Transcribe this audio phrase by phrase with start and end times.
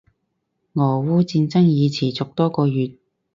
[0.73, 2.93] 俄烏戰爭已持續多個月